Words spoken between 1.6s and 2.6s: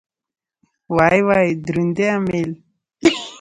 دروند دی امېل.